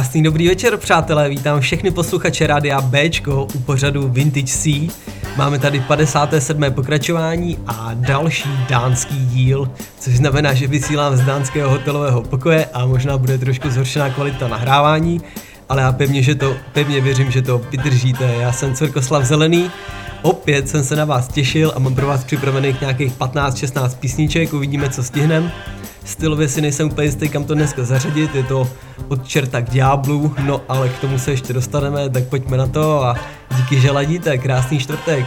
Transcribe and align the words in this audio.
Krásný 0.00 0.22
dobrý 0.22 0.48
večer, 0.48 0.76
přátelé, 0.76 1.28
vítám 1.28 1.60
všechny 1.60 1.90
posluchače 1.90 2.46
Rádia 2.46 2.80
Bčko 2.80 3.44
u 3.54 3.58
pořadu 3.58 4.08
Vintage 4.08 4.46
C. 4.46 4.88
Máme 5.36 5.58
tady 5.58 5.80
57. 5.80 6.64
pokračování 6.70 7.58
a 7.66 7.90
další 7.94 8.48
dánský 8.68 9.26
díl, 9.26 9.70
což 9.98 10.16
znamená, 10.16 10.54
že 10.54 10.66
vysílám 10.66 11.16
z 11.16 11.20
dánského 11.20 11.70
hotelového 11.70 12.22
pokoje 12.22 12.64
a 12.72 12.86
možná 12.86 13.18
bude 13.18 13.38
trošku 13.38 13.70
zhoršená 13.70 14.10
kvalita 14.10 14.48
nahrávání, 14.48 15.20
ale 15.68 15.82
já 15.82 15.92
pevně, 15.92 16.22
že 16.22 16.34
to, 16.34 16.56
pevně 16.72 17.00
věřím, 17.00 17.30
že 17.30 17.42
to 17.42 17.58
vydržíte. 17.58 18.34
Já 18.40 18.52
jsem 18.52 18.74
Cvrkoslav 18.74 19.24
Zelený 19.24 19.70
Opět 20.22 20.68
jsem 20.68 20.84
se 20.84 20.96
na 20.96 21.04
vás 21.04 21.28
těšil 21.28 21.72
a 21.76 21.78
mám 21.78 21.94
pro 21.94 22.06
vás 22.06 22.24
připravených 22.24 22.80
nějakých 22.80 23.12
15-16 23.18 23.90
písniček, 24.00 24.52
uvidíme, 24.52 24.90
co 24.90 25.02
stihnem. 25.02 25.50
Stylově 26.04 26.48
si 26.48 26.60
nejsem 26.60 26.86
úplně 26.86 27.06
jistý, 27.06 27.28
kam 27.28 27.44
to 27.44 27.54
dneska 27.54 27.84
zařadit, 27.84 28.34
je 28.34 28.42
to 28.42 28.68
od 29.10 29.28
čerta 29.28 29.60
k 29.60 29.70
ďáblu, 29.70 30.34
no 30.46 30.62
ale 30.68 30.88
k 30.88 30.98
tomu 30.98 31.18
se 31.18 31.30
ještě 31.30 31.52
dostaneme, 31.52 32.10
tak 32.10 32.24
pojďme 32.24 32.56
na 32.56 32.66
to 32.66 33.04
a 33.04 33.14
díky, 33.56 33.80
že 33.80 33.90
ladíte, 33.90 34.38
krásný 34.38 34.78
čtvrtek. 34.78 35.26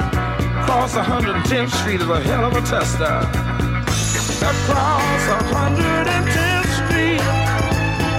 Cross 0.71 0.95
110th 0.95 1.69
Street 1.81 1.99
is 1.99 2.07
a 2.07 2.21
hell 2.21 2.45
of 2.45 2.53
a 2.55 2.61
tester 2.61 3.03
across 4.39 5.23
110th 5.51 6.71
Street. 6.79 7.19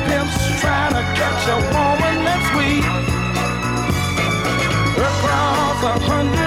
Pimps 0.04 0.60
trying 0.60 0.92
to 0.92 1.02
catch 1.16 1.48
a 1.48 1.56
woman 1.72 2.16
that's 2.28 2.48
weak. 2.54 2.84
Across 5.00 5.80
110th 5.98 6.41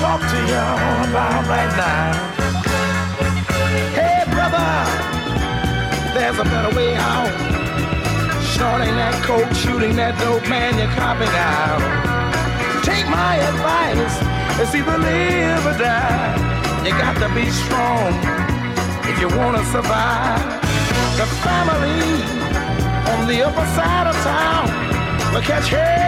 talk 0.00 0.20
to 0.20 0.38
you 0.46 0.64
about 1.10 1.42
right 1.50 1.72
now. 1.76 2.12
Hey, 3.98 4.22
brother, 4.30 4.70
there's 6.14 6.38
a 6.38 6.44
better 6.44 6.74
way 6.76 6.94
out. 6.94 7.28
Snorting 8.54 8.94
that 8.94 9.14
coke, 9.24 9.52
shooting 9.54 9.96
that 9.96 10.14
dope, 10.18 10.48
man, 10.48 10.78
you're 10.78 10.94
copping 10.94 11.34
out. 11.34 11.82
Take 12.84 13.06
my 13.10 13.36
advice, 13.50 14.14
it's 14.60 14.74
either 14.74 14.98
live 14.98 15.66
or 15.66 15.76
die. 15.78 16.34
You 16.86 16.92
got 16.92 17.16
to 17.22 17.28
be 17.34 17.46
strong 17.50 18.14
if 19.10 19.16
you 19.20 19.28
wanna 19.36 19.64
survive. 19.74 20.40
The 21.18 21.26
family 21.42 22.22
on 23.12 23.26
the 23.26 23.42
upper 23.46 23.66
side 23.76 24.06
of 24.06 24.16
town 24.22 25.34
will 25.34 25.42
catch 25.42 25.68
hell 25.68 26.07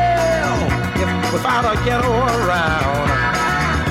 without 1.32 1.64
a 1.64 1.74
ghetto 1.84 2.10
around. 2.10 3.08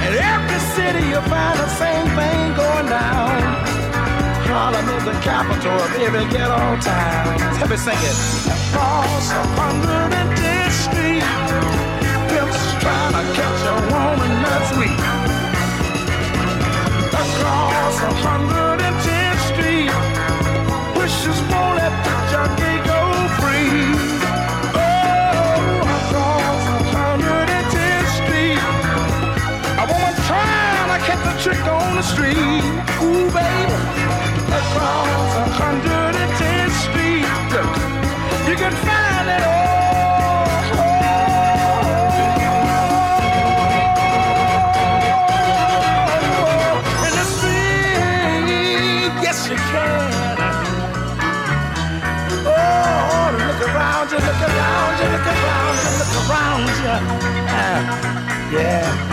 In 0.05 0.13
every 0.13 0.59
city 0.75 1.03
you'll 1.09 1.21
find 1.25 1.57
the 1.59 1.69
same 1.81 2.07
thing 2.17 2.55
going 2.55 2.87
down. 2.87 3.39
Harlem 4.49 4.87
is 4.97 5.03
the 5.05 5.17
capital 5.21 5.71
of 5.71 5.91
every 6.05 6.25
ghetto 6.33 6.59
town. 6.81 7.37
Let 7.59 7.69
me 7.69 7.77
sing 7.77 7.97
it. 7.97 8.17
Across 8.49 9.31
a 9.31 9.43
hundred 9.57 10.09
and 10.19 10.29
tenth 10.37 10.73
street, 10.85 11.25
pimps 12.29 12.61
trying 12.81 13.13
to 13.17 13.23
catch 13.37 13.61
a 13.73 13.75
woman 13.93 14.31
that's 14.45 14.71
weak. 14.79 15.01
Across 17.13 17.95
a 18.09 18.11
hundred 18.25 18.77
and 18.87 18.95
tenth 19.05 19.41
street, 19.51 19.91
wishes 20.97 21.39
won't 21.49 21.77
let 21.77 21.93
the 22.05 22.15
junkie 22.31 22.78
trick 31.39 31.65
on 31.67 31.95
the 31.95 32.01
street. 32.01 32.35
Ooh, 33.01 33.31
baby, 33.31 33.73
across 34.59 35.07
110th 35.55 36.75
Street. 36.83 37.23
You 38.49 38.55
can 38.57 38.73
find 38.83 39.29
it 39.29 39.43
all. 39.43 39.59
Oh, 52.45 53.31
look 53.37 53.61
around 53.69 54.11
you, 54.11 54.17
look 54.17 54.41
around 54.41 54.93
look 55.13 55.25
around 55.25 55.75
look 55.99 56.13
around. 56.29 56.69
Uh, 57.49 57.79
yeah. 58.51 59.08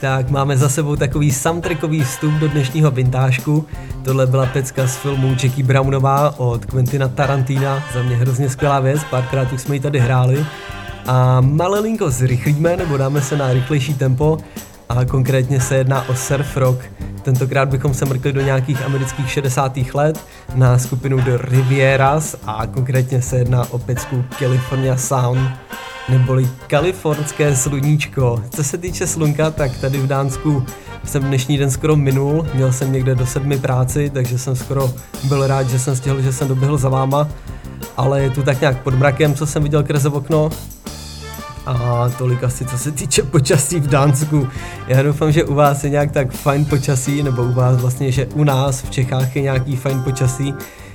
Tak 0.00 0.30
máme 0.30 0.56
za 0.56 0.68
sebou 0.68 0.96
takový 0.96 1.32
soundtrackový 1.32 2.04
vstup 2.04 2.32
do 2.32 2.48
dnešního 2.48 2.90
vintážku. 2.90 3.66
Tohle 4.04 4.26
byla 4.26 4.46
pecka 4.46 4.86
z 4.86 4.96
filmu 4.96 5.30
Jackie 5.30 5.64
Brownová 5.64 6.38
od 6.38 6.64
Quentina 6.64 7.08
Tarantina. 7.08 7.84
Za 7.94 8.02
mě 8.02 8.16
hrozně 8.16 8.50
skvělá 8.50 8.80
věc, 8.80 9.00
párkrát 9.10 9.52
už 9.52 9.60
jsme 9.60 9.76
ji 9.76 9.80
tady 9.80 9.98
hráli. 9.98 10.46
A 11.06 11.40
malelinko 11.40 12.10
zrychlíme 12.10 12.76
nebo 12.76 12.96
dáme 12.96 13.20
se 13.20 13.36
na 13.36 13.52
rychlejší 13.52 13.94
tempo 13.94 14.38
a 14.88 15.04
konkrétně 15.04 15.60
se 15.60 15.76
jedná 15.76 16.08
o 16.08 16.14
surf 16.14 16.56
rock. 16.56 16.78
Tentokrát 17.22 17.68
bychom 17.68 17.94
se 17.94 18.04
mrkli 18.04 18.32
do 18.32 18.40
nějakých 18.40 18.82
amerických 18.82 19.30
60. 19.30 19.78
let 19.94 20.24
na 20.54 20.78
skupinu 20.78 21.20
The 21.20 21.36
Rivieras 21.36 22.36
a 22.46 22.66
konkrétně 22.66 23.22
se 23.22 23.36
jedná 23.36 23.66
o 23.70 23.78
pecku 23.78 24.24
California 24.38 24.96
Sound 24.96 25.50
neboli 26.10 26.48
kalifornské 26.66 27.56
sluníčko. 27.56 28.42
Co 28.50 28.64
se 28.64 28.78
týče 28.78 29.06
slunka, 29.06 29.50
tak 29.50 29.78
tady 29.80 29.98
v 29.98 30.06
Dánsku 30.06 30.64
jsem 31.04 31.22
dnešní 31.22 31.58
den 31.58 31.70
skoro 31.70 31.96
minul, 31.96 32.46
měl 32.54 32.72
jsem 32.72 32.92
někde 32.92 33.14
do 33.14 33.26
sedmi 33.26 33.58
práci, 33.58 34.10
takže 34.10 34.38
jsem 34.38 34.56
skoro 34.56 34.92
byl 35.28 35.46
rád, 35.46 35.68
že 35.68 35.78
jsem 35.78 35.96
stihl, 35.96 36.22
že 36.22 36.32
jsem 36.32 36.48
doběhl 36.48 36.78
za 36.78 36.88
váma, 36.88 37.28
ale 37.96 38.22
je 38.22 38.30
tu 38.30 38.42
tak 38.42 38.60
nějak 38.60 38.82
pod 38.82 38.94
mrakem, 38.94 39.34
co 39.34 39.46
jsem 39.46 39.62
viděl 39.62 39.82
krze 39.82 40.08
v 40.08 40.14
okno, 40.14 40.50
A 41.66 42.08
tolik 42.18 42.44
asi 42.44 42.64
co 42.64 42.78
se 42.78 42.90
týče 42.90 43.22
počasí 43.22 43.80
v 43.80 43.86
Dánsku. 43.86 44.48
Já 44.88 45.02
doufám, 45.02 45.32
že 45.32 45.44
u 45.44 45.54
vás 45.54 45.84
je 45.84 45.90
nějak 45.90 46.12
tak 46.12 46.32
fajn 46.32 46.64
počasí, 46.64 47.22
nebo 47.22 47.42
u 47.42 47.52
vás 47.52 47.80
vlastně, 47.80 48.12
že 48.12 48.26
u 48.26 48.44
nás 48.44 48.82
v 48.82 48.90
Čechách 48.90 49.36
je 49.36 49.42
nějaký 49.42 49.76
fajn 49.76 50.02
počasí, 50.02 50.54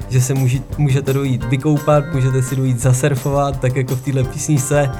že 0.09 0.21
se 0.21 0.33
můžete 0.77 1.13
dojít 1.13 1.43
vykoupat, 1.43 2.03
můžete 2.13 2.41
si 2.41 2.55
dojít 2.55 2.79
zasurfovat, 2.79 3.59
tak 3.59 3.75
jako 3.75 3.95
v 3.95 4.01
téhle 4.01 4.23
písničce. 4.23 4.91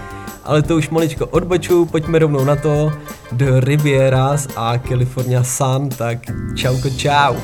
Ale 0.44 0.62
to 0.62 0.76
už 0.76 0.90
maličko 0.90 1.26
odboču, 1.26 1.86
pojďme 1.86 2.20
rovnou 2.20 2.46
na 2.46 2.56
to, 2.56 2.94
do 3.32 3.60
Rivieras 3.60 4.48
a 4.56 4.78
California 4.88 5.44
Sun, 5.44 5.90
tak 5.90 6.18
čauko 6.56 6.90
čau. 6.90 7.36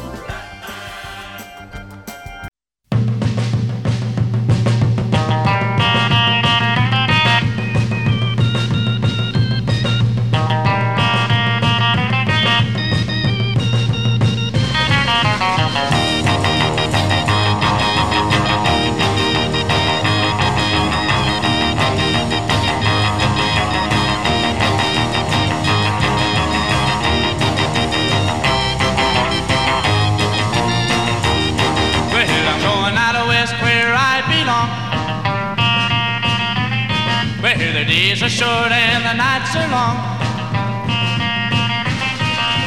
days 37.92 38.24
are 38.24 38.30
short 38.30 38.72
and 38.72 39.04
the 39.04 39.16
nights 39.20 39.52
are 39.52 39.68
long. 39.68 40.00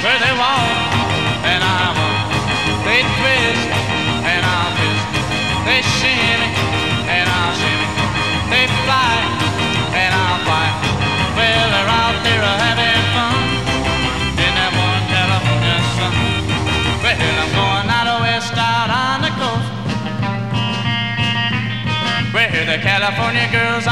Where 0.04 0.21
they 0.21 0.35
walk 0.37 0.69
and 1.49 1.64
I 1.64 1.81
walk. 1.97 2.28
They 2.85 3.00
twist 3.16 3.69
and 4.21 4.43
I'll 4.45 4.73
twist. 4.76 5.04
They 5.64 5.81
shimmy 5.97 6.50
and 7.09 7.25
I'll 7.25 7.57
shimmy. 7.57 7.88
They 8.52 8.64
fly 8.85 9.16
and 9.97 10.12
I'll 10.12 10.40
fly. 10.45 10.69
Well, 11.40 11.66
they're 11.73 11.93
out 12.04 12.16
there 12.21 12.45
having 12.69 13.04
fun 13.16 13.40
in 14.45 14.52
that 14.61 14.73
warm 14.76 15.04
California 15.09 15.78
sun. 15.97 16.14
Well, 17.00 17.16
I'm 17.16 17.50
going 17.57 17.88
out 17.97 18.21
west 18.21 18.57
out 18.61 18.90
on 18.93 19.19
the 19.25 19.33
coast. 19.40 19.73
Where 22.37 22.64
the 22.69 22.76
California 22.85 23.49
girls 23.49 23.87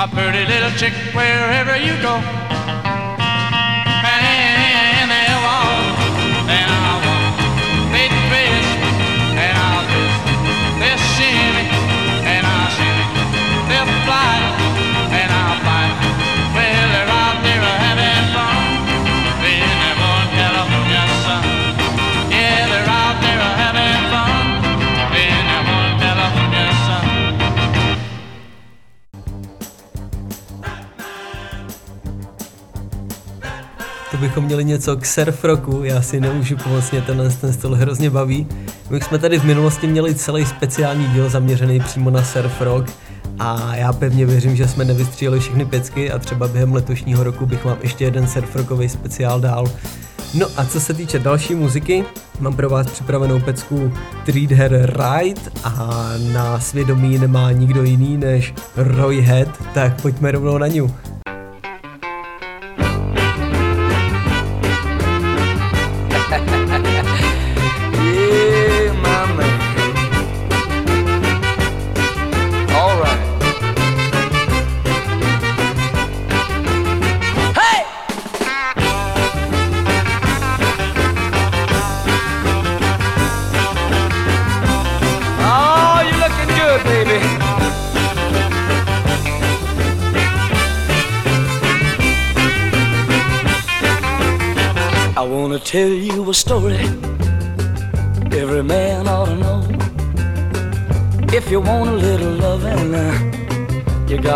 A 0.00 0.08
pretty 0.08 0.46
little 0.46 0.70
chick 0.78 0.94
wherever 1.14 1.76
you 1.76 1.92
go. 2.00 2.39
Bychom 34.20 34.44
měli 34.44 34.64
něco 34.64 34.96
k 34.96 35.06
surf 35.06 35.44
rocku, 35.44 35.80
já 35.84 36.02
si 36.02 36.20
nemůžu 36.20 36.56
pomoct, 36.56 36.90
mě 36.90 37.02
tenhle 37.02 37.30
ten 37.30 37.52
styl 37.52 37.74
hrozně 37.74 38.10
baví. 38.10 38.46
My 38.90 39.00
jsme 39.00 39.18
tady 39.18 39.38
v 39.38 39.44
minulosti 39.44 39.86
měli 39.86 40.14
celý 40.14 40.46
speciální 40.46 41.06
díl 41.06 41.28
zaměřený 41.28 41.80
přímo 41.80 42.10
na 42.10 42.24
surf 42.24 42.60
rock 42.60 42.90
a 43.38 43.76
já 43.76 43.92
pevně 43.92 44.26
věřím, 44.26 44.56
že 44.56 44.68
jsme 44.68 44.84
nevystříleli 44.84 45.40
všechny 45.40 45.64
pecky 45.64 46.12
a 46.12 46.18
třeba 46.18 46.48
během 46.48 46.74
letošního 46.74 47.24
roku 47.24 47.46
bych 47.46 47.64
vám 47.64 47.78
ještě 47.82 48.04
jeden 48.04 48.26
surf 48.26 48.56
rockový 48.56 48.88
speciál 48.88 49.40
dál. 49.40 49.64
No 50.34 50.46
a 50.56 50.64
co 50.64 50.80
se 50.80 50.94
týče 50.94 51.18
další 51.18 51.54
muziky, 51.54 52.04
mám 52.40 52.56
pro 52.56 52.70
vás 52.70 52.86
připravenou 52.86 53.40
pecku 53.40 53.92
Treat 54.26 54.50
Her 54.50 54.92
Right 54.96 55.48
a 55.64 56.10
na 56.32 56.60
svědomí 56.60 57.18
nemá 57.18 57.52
nikdo 57.52 57.82
jiný 57.82 58.16
než 58.16 58.54
Roy 58.76 59.20
Head, 59.20 59.48
tak 59.74 60.02
pojďme 60.02 60.30
rovnou 60.30 60.58
na 60.58 60.66
ňu. 60.66 60.90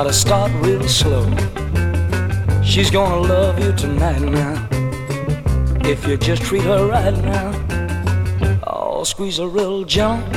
Gotta 0.04 0.16
start 0.16 0.52
real 0.56 0.87
slow. 0.87 1.25
She's 2.62 2.90
gonna 2.90 3.23
love 3.23 3.58
you 3.58 3.73
tonight 3.73 4.20
now. 4.20 4.68
If 5.82 6.06
you 6.06 6.18
just 6.18 6.42
treat 6.42 6.61
her 6.64 6.87
right 6.87 7.16
now, 7.25 7.49
oh, 8.66 9.02
squeeze 9.04 9.38
her 9.38 9.49
real 9.49 9.82
gentle. 9.84 10.28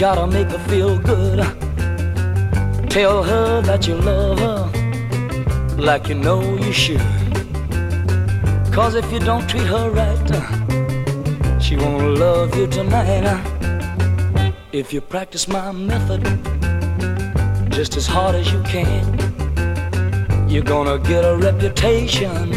Gotta 0.00 0.26
make 0.26 0.48
her 0.48 0.64
feel 0.70 0.98
good. 0.98 1.40
Tell 2.88 3.22
her 3.22 3.60
that 3.60 3.86
you 3.86 3.96
love 3.96 4.38
her 4.38 5.76
like 5.76 6.08
you 6.08 6.14
know 6.14 6.40
you 6.56 6.72
should. 6.72 7.04
Cause 8.72 8.94
if 8.94 9.12
you 9.12 9.18
don't 9.18 9.46
treat 9.46 9.66
her 9.66 9.90
right, 9.90 11.62
she 11.62 11.76
won't 11.76 12.18
love 12.18 12.56
you 12.56 12.66
tonight. 12.66 13.42
If 14.72 14.94
you 14.94 15.02
practice 15.02 15.46
my 15.46 15.70
method 15.70 16.55
just 17.76 17.94
as 17.98 18.06
hard 18.06 18.34
as 18.34 18.50
you 18.50 18.62
can, 18.62 19.04
you're 20.48 20.64
gonna 20.64 20.98
get 20.98 21.26
a 21.26 21.36
reputation 21.36 22.50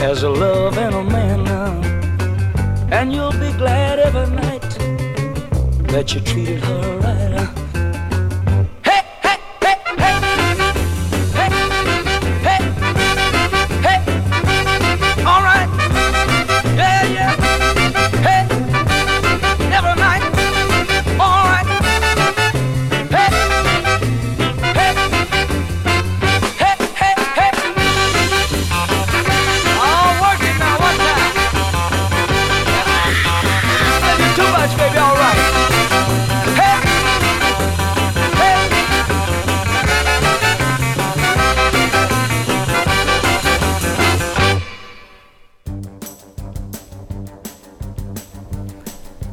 as 0.00 0.24
a 0.24 0.28
loving 0.28 0.92
a 0.92 1.04
man. 1.04 1.46
uh. 1.46 2.88
And 2.90 3.12
you'll 3.12 3.30
be 3.30 3.52
glad 3.52 4.00
every 4.00 4.28
night 4.34 4.68
that 5.92 6.12
you 6.12 6.20
treated 6.22 6.58
her 6.58 6.98
right. 6.98 7.39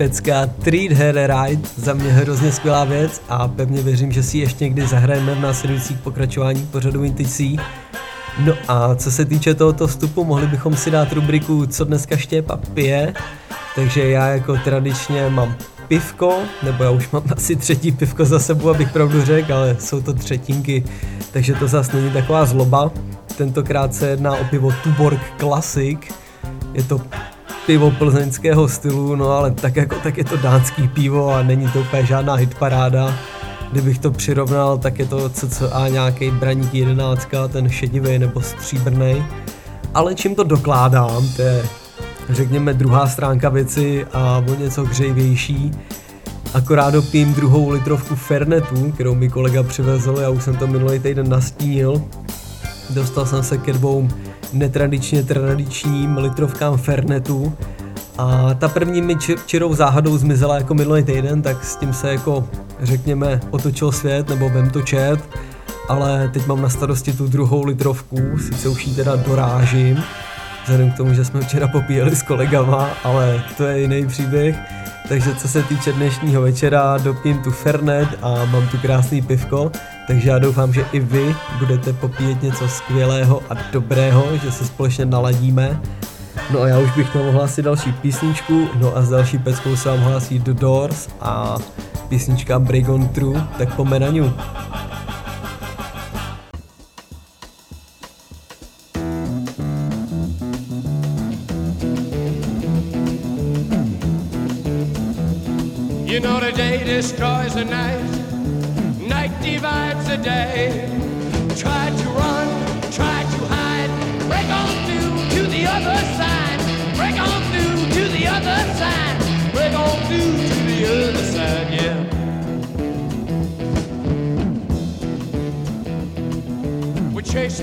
Pecka 0.08 0.48
Treat 0.64 0.92
Her 0.92 1.16
Right, 1.16 1.80
za 1.80 1.94
mě 1.94 2.12
hrozně 2.12 2.52
skvělá 2.52 2.86
věc 2.86 3.22
a 3.30 3.48
pevně 3.48 3.82
věřím, 3.82 4.12
že 4.12 4.24
si 4.24 4.38
ještě 4.38 4.64
někdy 4.64 4.88
zahrajeme 4.88 5.36
v 5.36 5.40
následujících 5.40 5.98
pokračování 5.98 6.66
pořadu 6.66 7.02
Vintage 7.02 7.64
No 8.40 8.54
a 8.68 8.96
co 8.96 9.12
se 9.12 9.26
týče 9.26 9.54
tohoto 9.54 9.88
vstupu, 9.88 10.24
mohli 10.24 10.48
bychom 10.48 10.76
si 10.76 10.92
dát 10.92 11.14
rubriku 11.14 11.66
Co 11.66 11.86
dneska 11.86 12.18
Štěpa 12.18 12.58
pije, 12.58 13.14
takže 13.76 14.10
já 14.10 14.28
jako 14.28 14.58
tradičně 14.58 15.30
mám 15.30 15.56
pivko, 15.88 16.40
nebo 16.64 16.84
já 16.84 16.90
už 16.90 17.12
mám 17.12 17.24
asi 17.36 17.56
třetí 17.56 17.92
pivko 17.92 18.26
za 18.26 18.40
sebou, 18.40 18.70
abych 18.70 18.92
pravdu 18.92 19.26
řekl, 19.26 19.54
ale 19.54 19.76
jsou 19.80 20.02
to 20.02 20.14
třetinky, 20.14 20.84
takže 21.32 21.54
to 21.54 21.68
zase 21.68 21.98
není 21.98 22.12
taková 22.12 22.46
zloba. 22.46 22.92
Tentokrát 23.38 23.96
se 23.96 24.08
jedná 24.08 24.36
o 24.36 24.44
pivo 24.44 24.72
Tuborg 24.84 25.22
Classic, 25.40 26.00
je 26.74 26.84
to 26.84 27.02
pivo 27.68 27.92
plzeňského 27.92 28.68
stylu, 28.68 29.16
no 29.16 29.32
ale 29.32 29.52
tak 29.52 29.76
jako 29.76 29.96
tak 30.04 30.18
je 30.18 30.24
to 30.24 30.38
dánský 30.38 30.88
pivo 30.88 31.30
a 31.34 31.44
není 31.44 31.68
to 31.72 31.80
úplně 31.80 32.06
žádná 32.06 32.34
hitparáda. 32.34 33.14
Kdybych 33.72 34.00
to 34.00 34.12
přirovnal, 34.12 34.78
tak 34.78 35.00
je 35.00 35.06
to 35.06 35.30
cca 35.30 35.88
nějaký 35.88 36.32
braník 36.32 36.74
jedenáctka, 36.74 37.48
ten 37.48 37.70
šedivý 37.70 38.20
nebo 38.20 38.42
stříbrný. 38.42 39.26
Ale 39.94 40.16
čím 40.16 40.36
to 40.36 40.44
dokládám, 40.44 41.28
to 41.36 41.42
je 41.42 41.66
řekněme 42.30 42.74
druhá 42.74 43.08
stránka 43.08 43.50
věci 43.50 44.06
a 44.14 44.44
o 44.48 44.56
něco 44.56 44.86
hřejivější. 44.86 45.72
Akorát 46.54 46.94
dopím 46.94 47.34
druhou 47.34 47.70
litrovku 47.70 48.16
Fernetu, 48.16 48.92
kterou 48.92 49.16
mi 49.16 49.30
kolega 49.30 49.64
přivezl, 49.64 50.18
já 50.22 50.30
už 50.30 50.44
jsem 50.44 50.56
to 50.56 50.68
minulý 50.68 51.00
týden 51.00 51.30
nastínil. 51.30 52.04
Dostal 52.90 53.26
jsem 53.26 53.44
se 53.44 53.58
ke 53.58 53.74
dvou 53.74 54.08
netradičně 54.54 55.24
tradičním 55.24 56.18
litrovkám 56.18 56.78
Fernetu. 56.78 57.54
A 58.18 58.54
ta 58.54 58.68
první 58.68 59.02
mi 59.02 59.16
čirou 59.46 59.74
záhadou 59.74 60.18
zmizela 60.18 60.58
jako 60.58 60.74
minulý 60.74 61.04
týden, 61.04 61.42
tak 61.42 61.64
s 61.64 61.76
tím 61.76 61.94
se 61.94 62.12
jako 62.12 62.48
řekněme 62.82 63.40
otočil 63.50 63.92
svět 63.92 64.30
nebo 64.30 64.50
vem 64.50 64.70
to 64.70 64.82
čet, 64.82 65.20
ale 65.90 66.30
teď 66.34 66.48
mám 66.48 66.62
na 66.62 66.70
starosti 66.70 67.14
tu 67.14 67.28
druhou 67.28 67.66
litrovku, 67.66 68.18
sice 68.38 68.70
už 68.70 68.88
ji 68.88 68.96
teda 68.96 69.16
dorážím, 69.16 70.04
vzhledem 70.64 70.92
k 70.92 70.98
tomu, 70.98 71.14
že 71.14 71.26
jsme 71.26 71.42
včera 71.42 71.68
popíjeli 71.68 72.16
s 72.16 72.22
kolegama, 72.22 72.90
ale 73.04 73.44
to 73.58 73.64
je 73.64 73.82
jiný 73.82 74.08
příběh. 74.08 74.56
Takže 75.08 75.36
co 75.36 75.48
se 75.48 75.64
týče 75.64 75.94
dnešního 75.94 76.42
večera, 76.42 76.98
dopím 76.98 77.38
tu 77.38 77.52
Fernet 77.52 78.10
a 78.22 78.46
mám 78.46 78.68
tu 78.68 78.78
krásný 78.78 79.22
pivko, 79.22 79.72
takže 80.08 80.30
já 80.30 80.40
doufám, 80.40 80.74
že 80.74 80.86
i 80.92 81.00
vy 81.00 81.36
budete 81.60 81.94
popíjet 81.94 82.42
něco 82.42 82.68
skvělého 82.68 83.44
a 83.50 83.54
dobrého, 83.72 84.38
že 84.38 84.52
se 84.52 84.66
společně 84.66 85.06
naladíme. 85.06 85.82
No 86.52 86.62
a 86.62 86.68
já 86.68 86.80
už 86.80 86.92
bych 86.92 87.14
měl 87.14 87.30
ohlásit 87.30 87.62
další 87.62 87.92
písničku, 87.92 88.68
no 88.80 88.98
a 88.98 89.02
s 89.02 89.10
další 89.10 89.38
peckou 89.38 89.76
se 89.76 89.90
vám 89.90 90.00
hlásí 90.00 90.40
The 90.40 90.54
Doors 90.54 91.08
a 91.22 91.58
písnička 92.10 92.60
Break 92.60 92.90
on 92.90 93.08
True, 93.08 93.48
tak 93.58 93.76
po 93.76 93.86
menaniu. 93.86 94.34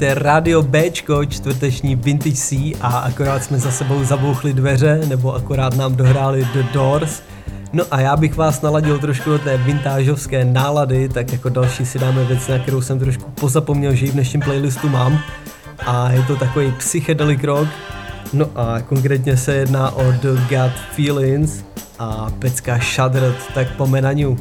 Ladíte 0.00 0.22
Radio 0.22 0.62
Bčko, 0.62 1.24
čtvrteční 1.24 1.96
Vintage 1.96 2.36
C 2.36 2.74
a 2.80 2.98
akorát 2.98 3.44
jsme 3.44 3.58
za 3.58 3.70
sebou 3.70 4.04
zabouchli 4.04 4.52
dveře, 4.52 5.00
nebo 5.08 5.34
akorát 5.34 5.76
nám 5.76 5.96
dohráli 5.96 6.48
The 6.52 6.62
Doors. 6.72 7.22
No 7.72 7.84
a 7.90 8.00
já 8.00 8.16
bych 8.16 8.36
vás 8.36 8.62
naladil 8.62 8.98
trošku 8.98 9.30
do 9.30 9.38
té 9.38 9.56
vintážovské 9.56 10.44
nálady, 10.44 11.08
tak 11.08 11.32
jako 11.32 11.48
další 11.48 11.86
si 11.86 11.98
dáme 11.98 12.24
věc, 12.24 12.48
na 12.48 12.58
kterou 12.58 12.82
jsem 12.82 12.98
trošku 12.98 13.30
pozapomněl, 13.30 13.94
že 13.94 14.06
ji 14.06 14.10
v 14.10 14.14
dnešním 14.14 14.42
playlistu 14.42 14.88
mám. 14.88 15.18
A 15.86 16.10
je 16.10 16.22
to 16.22 16.36
takový 16.36 16.72
psychedelic 16.78 17.44
rock. 17.44 17.68
No 18.32 18.46
a 18.54 18.80
konkrétně 18.80 19.36
se 19.36 19.54
jedná 19.54 19.90
o 19.90 20.12
The 20.12 20.40
God 20.48 20.72
Feelings 20.92 21.64
a 21.98 22.30
pecka 22.38 22.78
Shuddered, 22.78 23.36
tak 23.54 23.76
po 23.76 23.86
menaniu. 23.86 24.38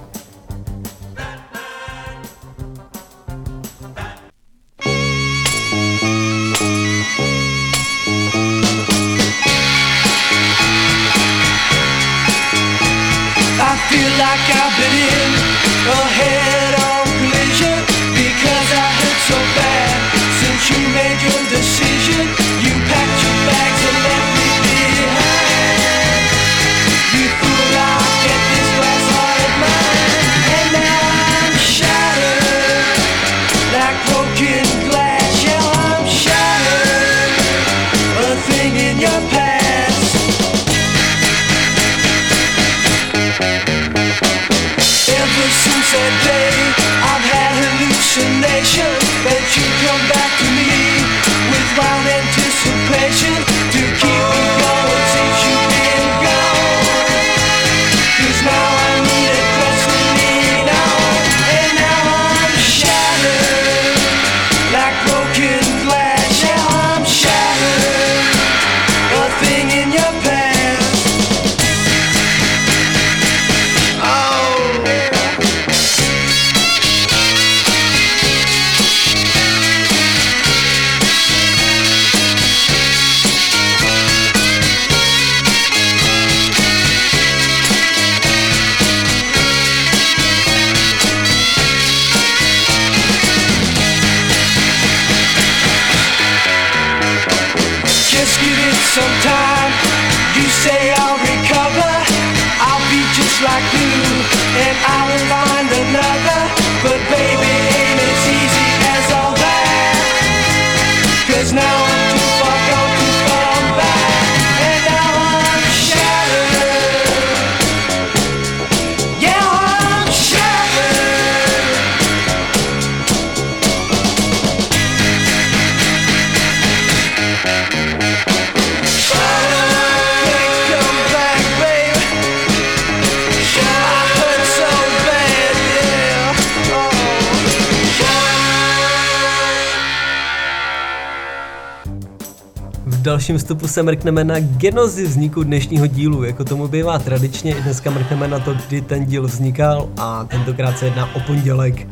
Dalším 143.19 143.38
vstupu 143.38 143.67
se 143.67 143.84
mrkneme 143.84 144.23
na 144.23 144.39
genozy 144.39 145.08
vzniku 145.08 145.43
dnešního 145.43 145.88
dílu, 145.88 146.23
jako 146.23 146.43
tomu 146.43 146.67
bývá 146.67 146.99
tradičně. 146.99 147.55
I 147.55 147.62
dneska 147.62 147.91
mrkneme 147.91 148.27
na 148.27 148.39
to, 148.39 148.53
kdy 148.53 148.82
ten 148.82 149.05
díl 149.05 149.23
vznikal 149.23 149.89
a 149.97 150.23
tentokrát 150.23 150.77
se 150.77 150.86
jedná 150.86 151.15
o 151.15 151.19
pondělek. 151.19 151.88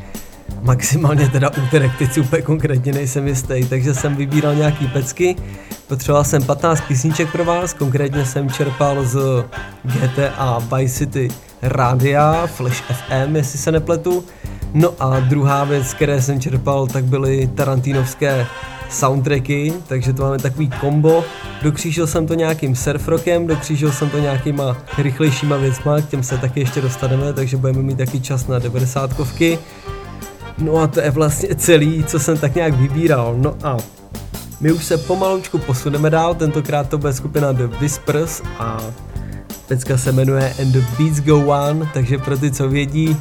Maximálně 0.62 1.28
teda 1.28 1.50
úterek, 1.50 1.92
teď 1.98 2.14
si 2.14 2.20
úplně 2.20 2.42
konkrétně 2.42 2.94
nejsem 2.94 3.28
jistý, 3.28 3.66
takže 3.70 3.94
jsem 3.94 4.16
vybíral 4.16 4.56
nějaký 4.56 4.88
pecky. 4.88 5.36
Potřeboval 5.88 6.24
jsem 6.24 6.44
15 6.44 6.82
písniček 6.88 7.32
pro 7.32 7.46
vás, 7.46 7.74
konkrétně 7.74 8.26
jsem 8.26 8.50
čerpal 8.50 9.06
z 9.06 9.46
GTA 9.84 10.60
Vice 10.76 10.98
City 10.98 11.28
Rádia, 11.62 12.48
Flash 12.48 12.82
FM, 12.82 13.36
jestli 13.36 13.60
se 13.60 13.72
nepletu. 13.72 14.24
No 14.74 14.94
a 15.00 15.20
druhá 15.20 15.64
věc, 15.64 15.94
které 15.94 16.22
jsem 16.22 16.40
čerpal, 16.40 16.88
tak 16.88 17.04
byly 17.04 17.50
Tarantinovské 17.56 18.48
soundtracky, 18.90 19.74
takže 19.88 20.14
to 20.14 20.24
máme 20.24 20.38
takový 20.38 20.70
kombo. 20.82 21.24
Dokřížil 21.62 22.08
jsem 22.08 22.28
to 22.28 22.34
nějakým 22.34 22.76
surfrockem, 22.76 23.48
dokřížil 23.48 23.92
jsem 23.92 24.10
to 24.10 24.20
nějakýma 24.20 24.78
rychlejšíma 24.98 25.58
věcma, 25.58 26.02
k 26.02 26.10
těm 26.10 26.24
se 26.24 26.38
taky 26.38 26.60
ještě 26.60 26.82
dostaneme, 26.82 27.34
takže 27.34 27.58
budeme 27.58 27.82
mít 27.82 27.98
taky 27.98 28.20
čas 28.20 28.48
na 28.48 28.60
90 28.60 29.14
kovky. 29.14 29.60
No 30.58 30.78
a 30.78 30.88
to 30.88 31.02
je 31.02 31.12
vlastně 31.12 31.56
celý, 31.56 32.04
co 32.04 32.20
jsem 32.20 32.38
tak 32.38 32.56
nějak 32.56 32.74
vybíral. 32.74 33.36
No 33.38 33.56
a 33.64 33.78
my 34.60 34.72
už 34.72 34.86
se 34.86 34.98
pomalučku 34.98 35.58
posuneme 35.58 36.10
dál, 36.10 36.36
tentokrát 36.36 36.90
to 36.90 36.98
bude 36.98 37.14
skupina 37.14 37.52
The 37.52 37.68
Whispers 37.68 38.42
a 38.60 38.82
pecka 39.68 39.98
se 39.98 40.12
jmenuje 40.12 40.54
And 40.62 40.72
the 40.72 40.82
Beats 40.98 41.20
Go 41.20 41.38
On, 41.38 41.90
takže 41.94 42.18
pro 42.18 42.38
ty, 42.38 42.52
co 42.52 42.70
vědí, 42.70 43.18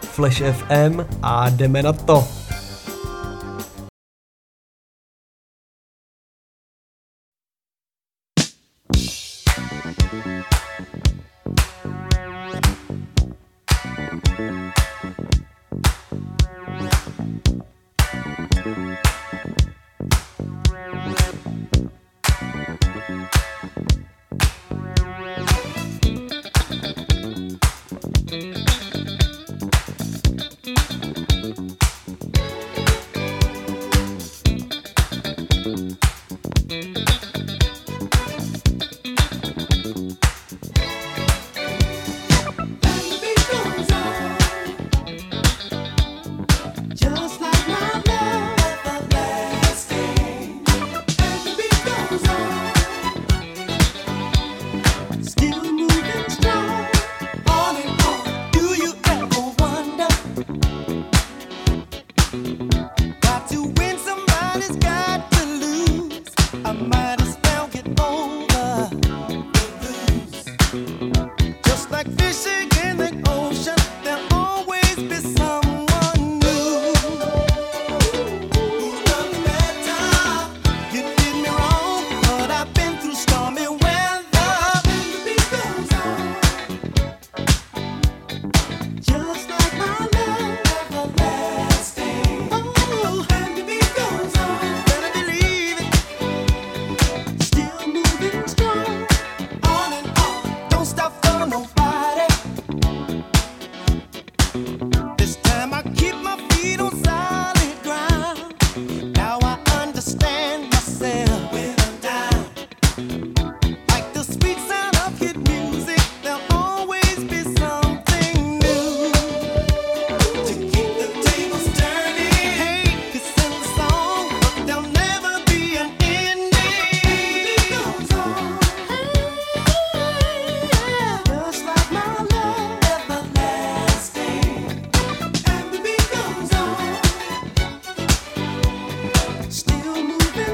Flash 0.00 0.42
FM 0.52 1.00
a 1.22 1.48
jdeme 1.48 1.82
na 1.82 1.92
to. 1.92 2.28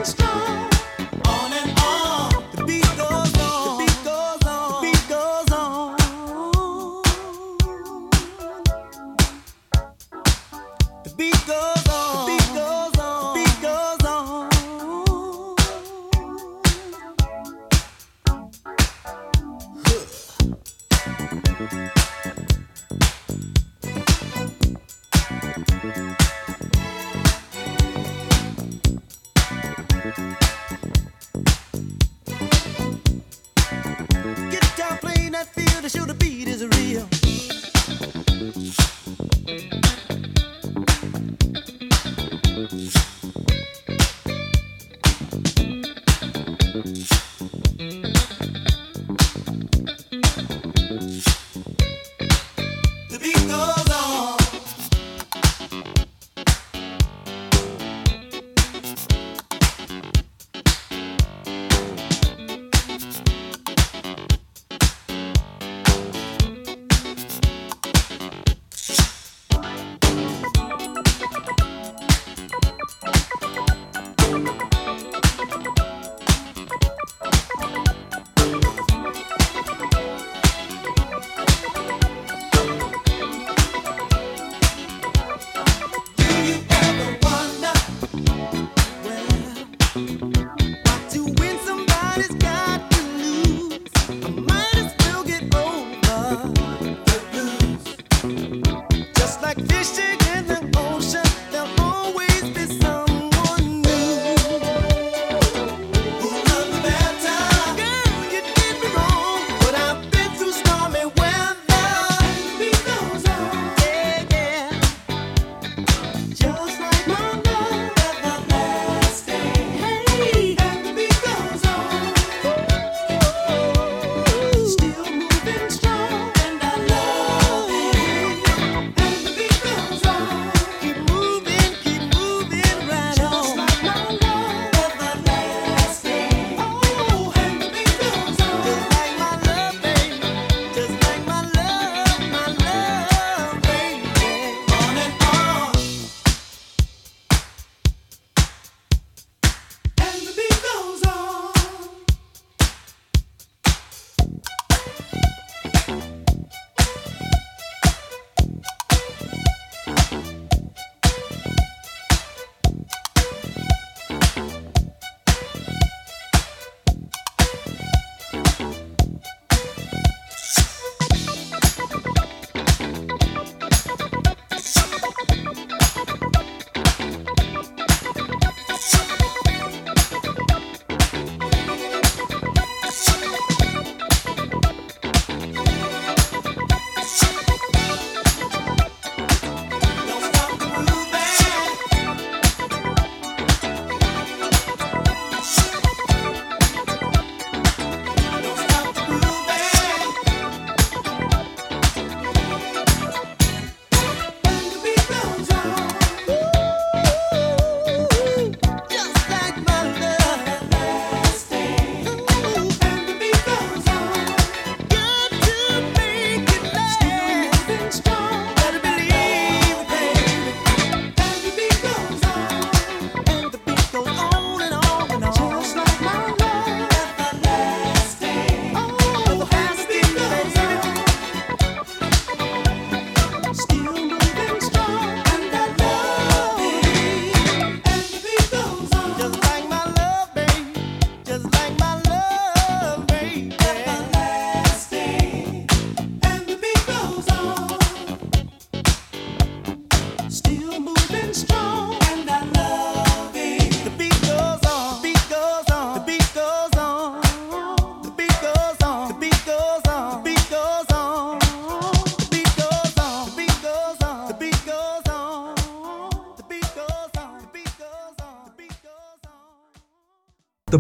strong. 0.05 0.40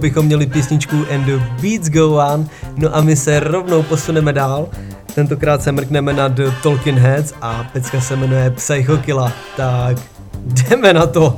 bychom 0.00 0.26
měli 0.26 0.46
písničku 0.46 0.96
And 1.14 1.24
the 1.24 1.38
Beats 1.62 1.88
Go 1.88 2.16
On. 2.16 2.48
No 2.76 2.96
a 2.96 3.00
my 3.00 3.16
se 3.16 3.40
rovnou 3.40 3.82
posuneme 3.82 4.32
dál. 4.32 4.68
Tentokrát 5.14 5.62
se 5.62 5.72
mrkneme 5.72 6.12
na 6.12 6.28
The 6.28 6.50
Talking 6.62 6.98
Heads 6.98 7.34
a 7.42 7.64
pecka 7.72 8.00
se 8.00 8.16
jmenuje 8.16 8.50
Psychokilla. 8.50 9.32
Tak 9.56 9.96
jdeme 10.44 10.92
na 10.92 11.06
to! 11.06 11.36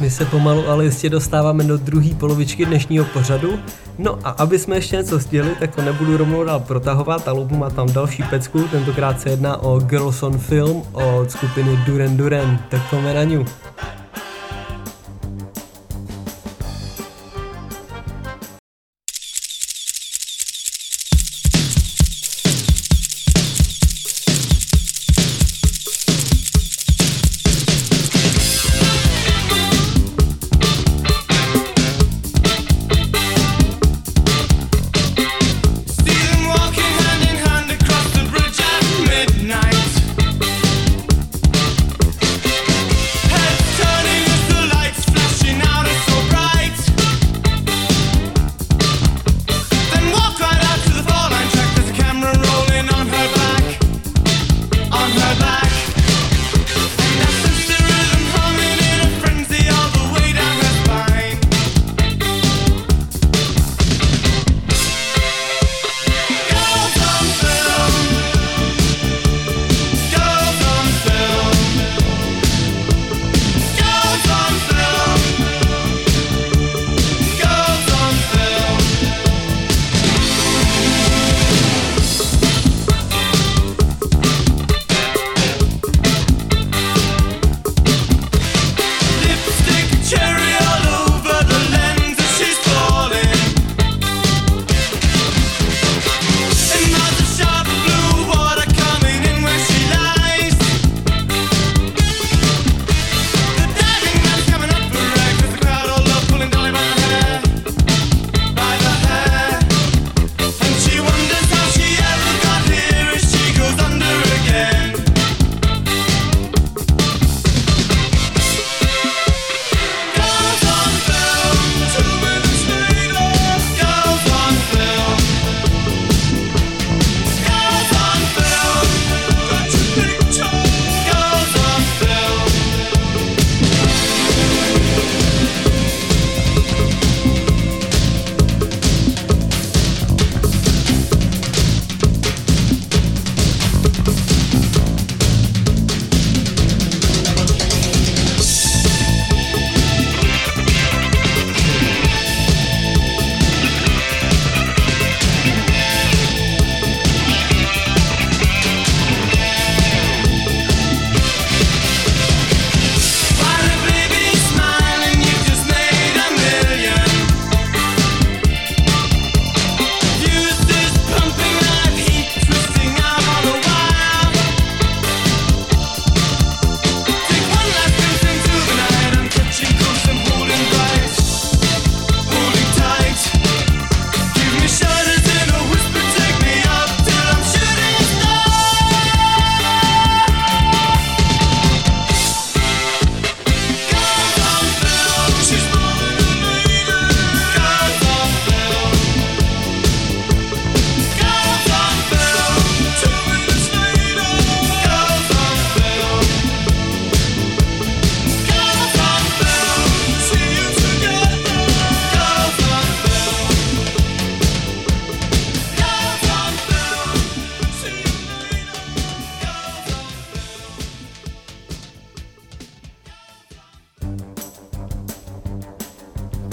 My 0.00 0.10
se 0.10 0.24
pomalu 0.24 0.68
ale 0.68 0.84
jistě 0.84 1.10
dostáváme 1.10 1.64
do 1.64 1.76
druhé 1.76 2.08
polovičky 2.14 2.66
dnešního 2.66 3.04
pořadu. 3.04 3.58
No 3.98 4.18
a 4.24 4.30
aby 4.30 4.58
jsme 4.58 4.76
ještě 4.76 4.96
něco 4.96 5.20
stěli, 5.20 5.50
tak 5.58 5.74
to 5.74 5.82
nebudu 5.82 6.16
rovnou 6.16 6.44
dál 6.44 6.60
protahovat. 6.60 7.28
Album 7.28 7.58
má 7.58 7.70
tam 7.70 7.92
další 7.92 8.22
pecku, 8.22 8.62
tentokrát 8.62 9.20
se 9.20 9.30
jedná 9.30 9.56
o 9.56 9.78
Girls 9.78 10.22
on 10.22 10.38
Film 10.38 10.82
od 10.92 11.30
skupiny 11.30 11.76
Duren 11.86 12.16
Duren. 12.16 12.58
Tak 12.68 12.80
to 12.90 13.02
na 13.02 13.24
ňu. 13.24 13.46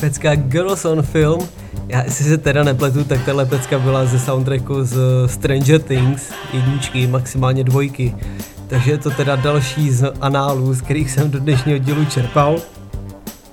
pecka 0.07 0.35
Girls 0.35 0.85
on 0.85 1.01
Film. 1.01 1.39
Já 1.87 2.03
si 2.03 2.23
se 2.23 2.37
teda 2.37 2.63
nepletu, 2.63 3.03
tak 3.03 3.25
tahle 3.25 3.45
pecka 3.45 3.79
byla 3.79 4.05
ze 4.05 4.19
soundtracku 4.19 4.83
z 4.83 4.97
Stranger 5.25 5.81
Things, 5.81 6.31
jedničky, 6.53 7.07
maximálně 7.07 7.63
dvojky. 7.63 8.15
Takže 8.67 8.91
je 8.91 8.97
to 8.97 9.09
teda 9.09 9.35
další 9.35 9.91
z 9.91 10.11
análů, 10.21 10.73
z 10.73 10.81
kterých 10.81 11.11
jsem 11.11 11.31
do 11.31 11.39
dnešního 11.39 11.77
dílu 11.77 12.05
čerpal. 12.05 12.55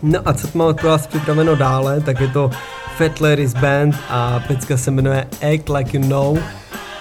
No 0.03 0.21
a 0.25 0.33
co 0.33 0.49
mám 0.55 0.75
pro 0.75 0.89
vás 0.89 1.07
připraveno 1.07 1.57
dále, 1.57 2.01
tak 2.01 2.21
je 2.21 2.29
to 2.29 2.51
Fat 2.97 3.21
Larry's 3.21 3.55
Band 3.55 3.95
a 4.09 4.41
pecka 4.49 4.77
se 4.77 4.91
jmenuje 4.91 5.27
Act 5.55 5.69
Like 5.69 5.99
You 5.99 6.09
Know. 6.09 6.39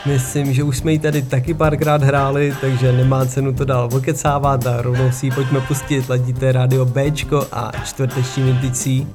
Myslím, 0.06 0.54
že 0.54 0.64
už 0.64 0.78
jsme 0.78 0.92
ji 0.92 1.00
tady 1.00 1.22
taky 1.22 1.54
párkrát 1.54 2.04
hráli, 2.04 2.56
takže 2.62 2.92
nemá 2.92 3.26
cenu 3.26 3.54
to 3.54 3.66
dál 3.66 3.90
okecávat 3.94 4.68
a 4.68 4.82
rovnou 4.82 5.12
si 5.12 5.26
ji 5.26 5.32
pojďme 5.32 5.62
pustit. 5.62 6.10
Ladíte 6.10 6.52
rádio 6.52 6.86
Bčko 6.86 7.48
a 7.52 7.72
čtvrteční 7.86 8.44
vintage 8.44 9.06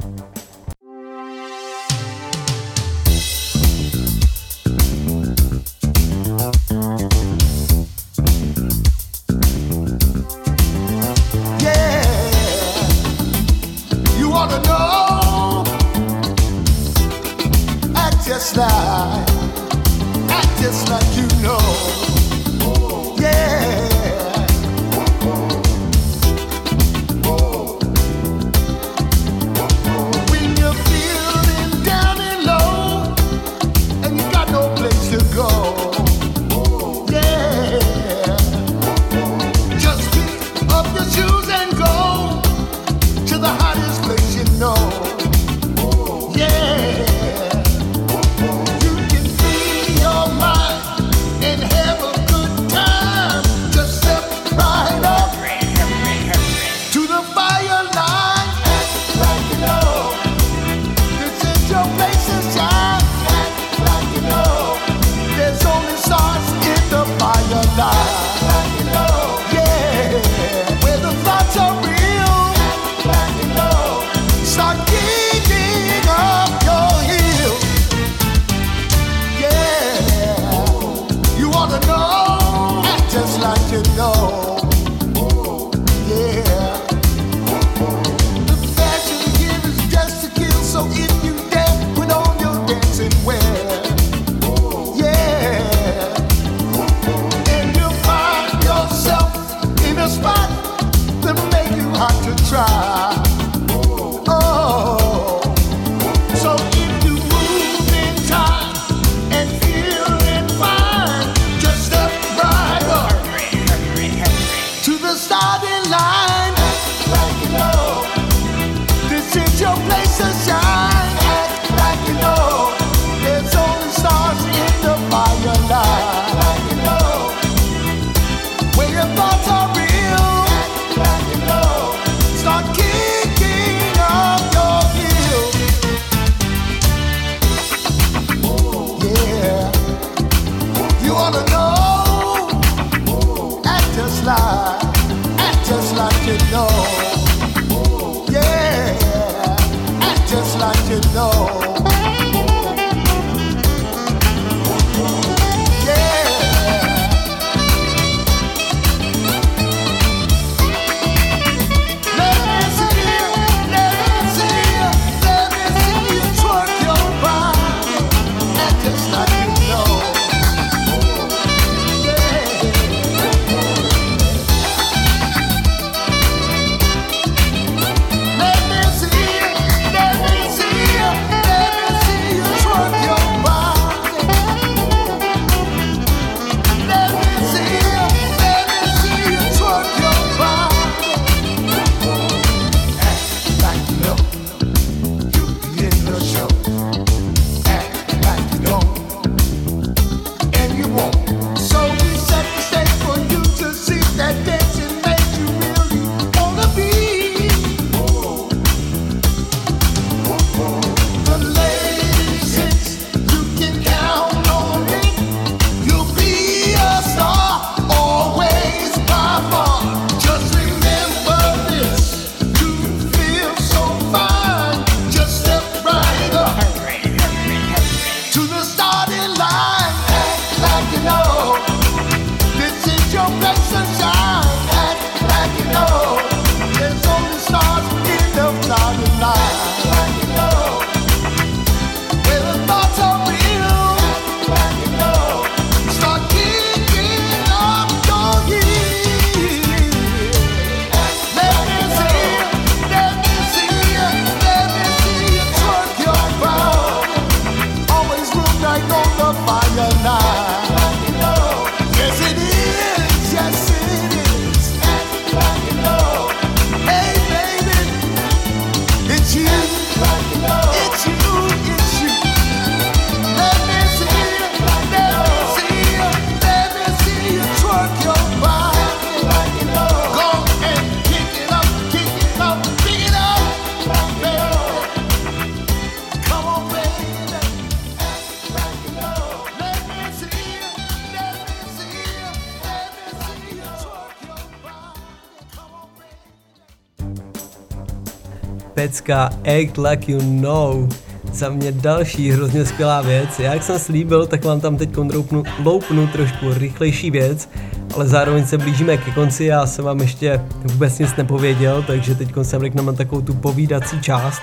Pecka 298.79 299.24
Act 299.24 299.79
Like 299.79 300.12
You 300.12 300.20
Know. 300.22 300.89
Za 301.33 301.49
mě 301.49 301.72
další 301.72 302.31
hrozně 302.31 302.64
skvělá 302.64 303.03
věc. 303.03 303.39
Já, 303.39 303.55
jak 303.55 303.62
jsem 303.62 303.79
slíbil, 303.79 304.26
tak 304.26 304.45
vám 304.45 304.61
tam 304.61 304.76
teď 304.76 304.97
loupnu, 304.97 305.43
loupnu 305.64 306.07
trošku 306.07 306.55
rychlejší 306.55 307.11
věc, 307.11 307.49
ale 307.95 308.09
zároveň 308.09 308.47
se 308.47 308.59
blížíme 308.59 308.97
ke 308.97 309.11
konci, 309.11 309.45
já 309.45 309.66
jsem 309.66 309.85
vám 309.85 310.01
ještě 310.01 310.41
vůbec 310.64 310.99
nic 310.99 311.16
nepověděl, 311.16 311.85
takže 311.87 312.14
teď 312.14 312.29
se 312.43 312.59
vlikneme 312.59 312.93
takovou 312.93 313.20
tu 313.20 313.35
povídací 313.35 314.01
část. 314.01 314.43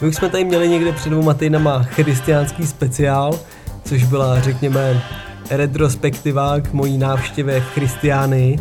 My 0.00 0.08
už 0.08 0.16
jsme 0.16 0.28
tady 0.28 0.44
měli 0.44 0.68
někde 0.68 0.92
před 0.92 1.10
dvouma 1.10 1.34
týdnama 1.34 1.82
christiánský 1.82 2.66
speciál, 2.66 3.38
což 3.84 4.04
byla, 4.04 4.40
řekněme, 4.40 5.02
retrospektiva 5.50 6.60
k 6.60 6.72
mojí 6.72 6.98
návštěvě 6.98 7.60
v 7.60 7.68
Christiánii. 7.74 8.58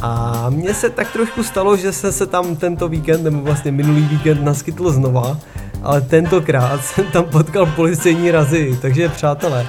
A 0.00 0.46
mně 0.50 0.74
se 0.74 0.90
tak 0.90 1.12
trošku 1.12 1.42
stalo, 1.42 1.76
že 1.76 1.92
jsem 1.92 2.12
se 2.12 2.26
tam 2.26 2.56
tento 2.56 2.88
víkend, 2.88 3.22
nebo 3.22 3.40
vlastně 3.40 3.72
minulý 3.72 4.02
víkend 4.02 4.44
naskytl 4.44 4.92
znova, 4.92 5.38
ale 5.82 6.00
tentokrát 6.00 6.84
jsem 6.84 7.04
tam 7.04 7.24
potkal 7.24 7.66
policejní 7.66 8.30
razy, 8.30 8.78
takže 8.82 9.08
přátelé, 9.08 9.66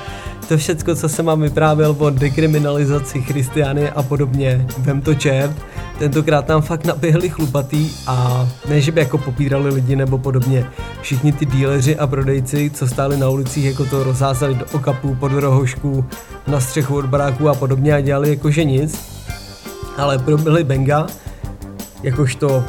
to 0.47 0.57
všecko, 0.57 0.95
co 0.95 1.09
jsem 1.09 1.25
vám 1.25 1.41
vyprávěl 1.41 1.95
o 1.99 2.09
dekriminalizaci 2.09 3.21
Christiany 3.21 3.89
a 3.89 4.03
podobně, 4.03 4.67
vem 4.77 5.01
to 5.01 5.15
čert, 5.15 5.55
tentokrát 5.99 6.45
tam 6.45 6.61
fakt 6.61 6.85
naběhli 6.85 7.29
chlupatý 7.29 7.89
a 8.07 8.47
ne, 8.69 8.81
že 8.81 8.91
by 8.91 8.99
jako 8.99 9.17
popírali 9.17 9.69
lidi 9.69 9.95
nebo 9.95 10.17
podobně. 10.17 10.65
Všichni 11.01 11.31
ty 11.31 11.45
díleři 11.45 11.97
a 11.97 12.07
prodejci, 12.07 12.69
co 12.69 12.87
stáli 12.87 13.17
na 13.17 13.29
ulicích, 13.29 13.65
jako 13.65 13.85
to 13.85 14.03
rozházeli 14.03 14.55
do 14.55 14.65
okapů, 14.71 15.15
pod 15.15 15.31
rohošku, 15.31 16.05
na 16.47 16.59
střechu 16.59 16.97
od 16.97 17.05
baráků 17.05 17.49
a 17.49 17.53
podobně 17.53 17.93
a 17.93 18.01
dělali 18.01 18.29
jakože 18.29 18.63
nic, 18.63 19.16
ale 19.97 20.17
probili 20.17 20.63
Benga, 20.63 21.07
jakožto 22.03 22.63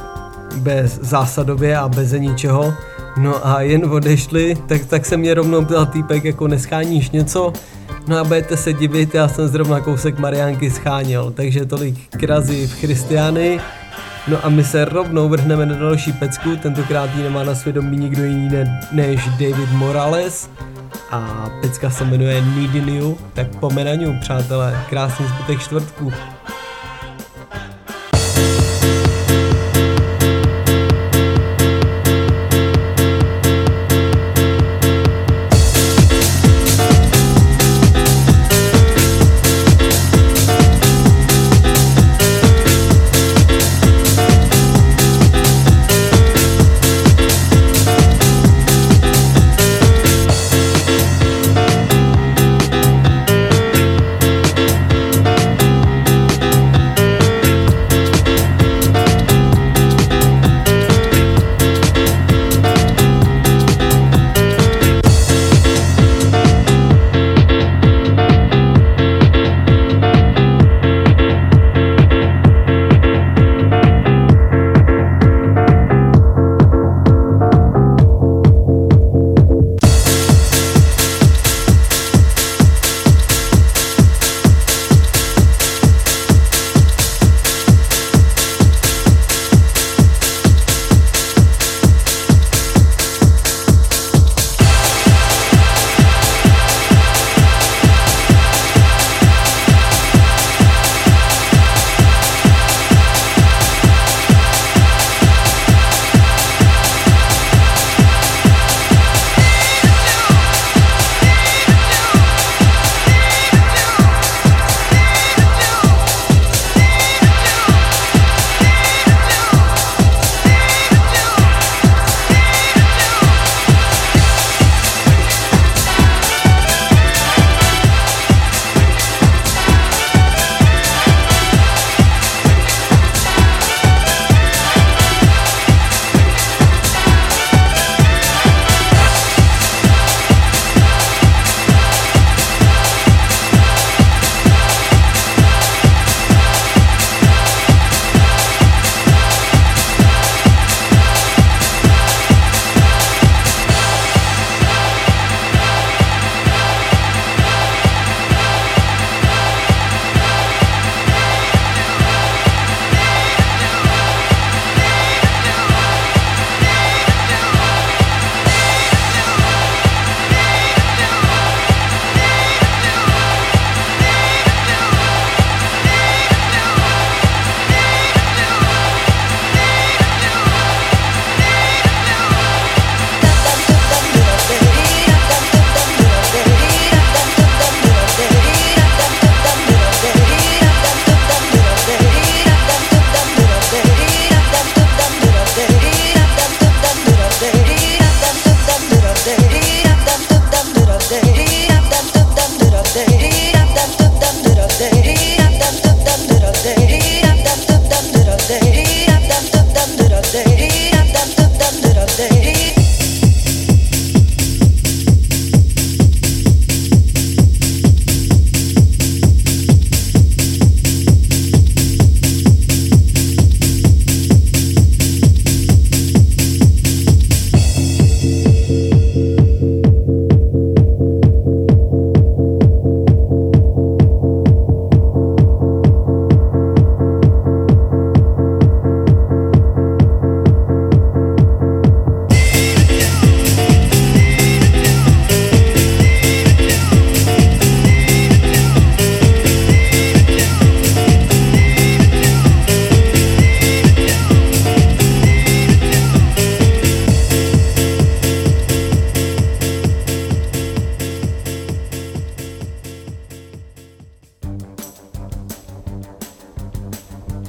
bez 0.57 0.99
zásadově 1.03 1.77
a 1.77 1.89
bez 1.89 2.13
ničeho. 2.13 2.75
No 3.17 3.47
a 3.47 3.61
jen 3.61 3.85
odešli, 3.85 4.57
tak, 4.67 4.85
tak 4.85 5.07
se 5.07 5.17
mě 5.17 5.35
rovnou 5.35 5.65
ptal 5.65 5.87
týpek, 5.87 6.25
jako 6.25 6.49
nescháníš 6.49 7.11
něco? 7.11 7.53
No 8.07 8.19
a 8.19 8.25
budete 8.25 8.57
se 8.57 8.73
divit, 8.73 9.15
já 9.15 9.29
jsem 9.29 9.49
zrovna 9.49 9.81
kousek 9.81 10.19
Mariánky 10.19 10.71
scháněl, 10.71 11.31
takže 11.31 11.67
tolik 11.67 12.17
krazy 12.17 12.67
v 12.67 12.81
Christiány. 12.81 13.61
No 14.29 14.37
a 14.43 14.49
my 14.49 14.65
se 14.65 14.85
rovnou 14.85 15.29
vrhneme 15.29 15.67
na 15.67 15.75
další 15.75 16.13
pecku, 16.13 16.57
tentokrát 16.57 17.11
ji 17.17 17.23
nemá 17.23 17.45
na 17.45 17.55
svědomí 17.55 17.97
nikdo 17.97 18.25
jiný 18.25 18.49
ne, 18.49 18.81
než 18.93 19.29
David 19.29 19.73
Morales. 19.73 20.51
A 21.11 21.51
pecka 21.63 21.91
se 21.91 22.05
jmenuje 22.05 22.43
Needing 22.43 22.89
You, 22.89 23.19
tak 23.35 23.57
pomenaňu 23.57 24.21
přátelé, 24.21 24.85
krásný 24.91 25.27
zbytek 25.27 25.61
čtvrtku. 25.61 26.13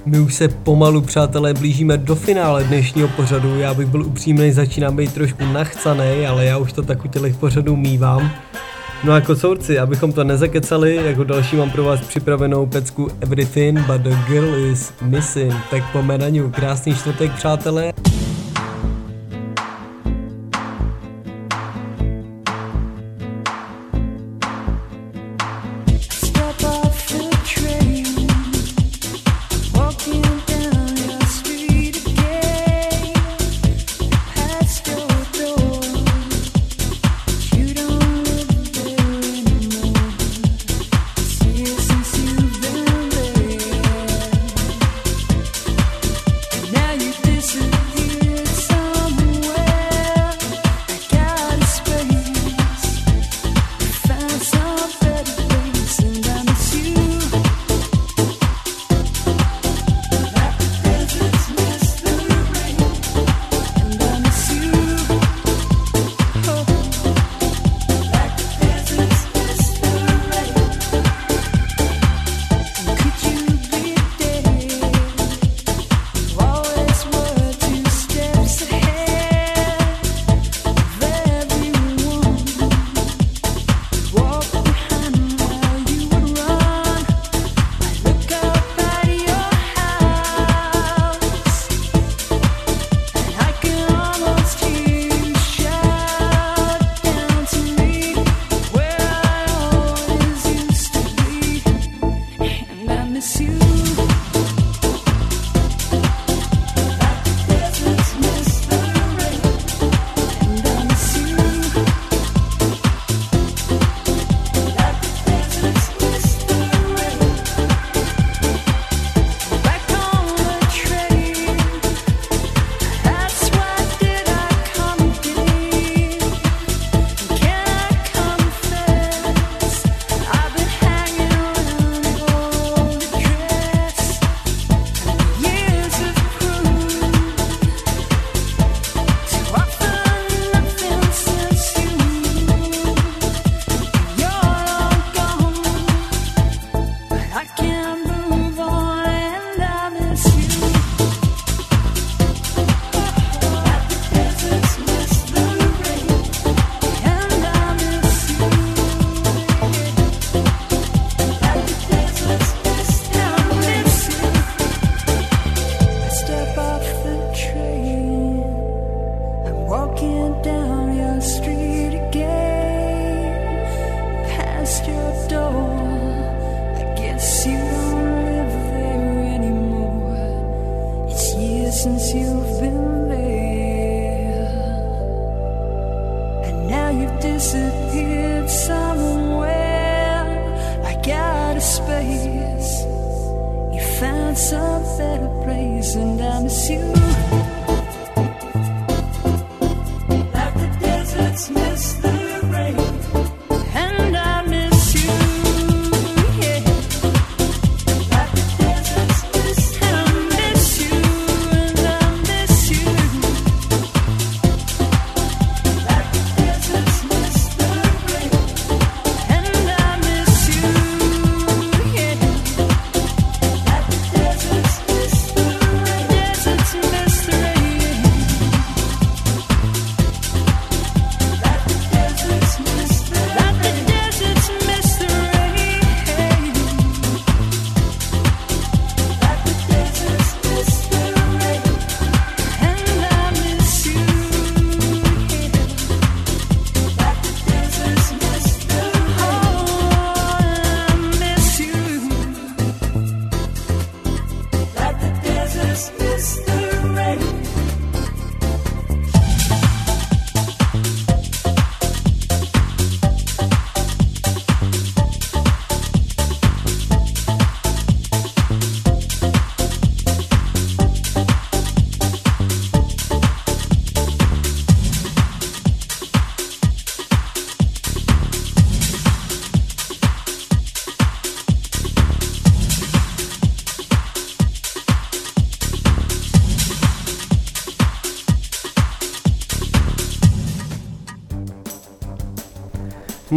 My 0.09 0.19
už 0.19 0.35
se 0.35 0.47
pomalu, 0.47 1.01
přátelé, 1.01 1.53
blížíme 1.53 1.97
do 1.97 2.15
finále 2.15 2.63
dnešního 2.63 3.07
pořadu. 3.07 3.59
Já 3.59 3.73
bych 3.73 3.87
byl 3.87 4.03
upřímný, 4.03 4.51
začínám 4.51 4.95
být 4.95 5.13
trošku 5.13 5.45
nachcaný, 5.45 6.27
ale 6.27 6.45
já 6.45 6.57
už 6.57 6.73
to 6.73 6.81
tak 6.81 7.05
u 7.05 7.07
těch 7.07 7.37
pořadů 7.37 7.75
mívám. 7.75 8.31
No 9.03 9.13
a 9.13 9.21
kocourci, 9.21 9.79
abychom 9.79 10.13
to 10.13 10.23
nezakecali, 10.23 10.95
jako 10.95 11.23
další 11.23 11.55
mám 11.55 11.71
pro 11.71 11.83
vás 11.83 12.01
připravenou 12.01 12.65
pecku 12.65 13.07
Everything 13.21 13.79
but 13.79 14.01
the 14.01 14.15
girl 14.27 14.55
is 14.55 14.93
missing. 15.01 15.53
Tak 15.71 15.83
po 15.91 16.03
krásný 16.51 16.95
čtvrtek, 16.95 17.31
přátelé. 17.31 17.93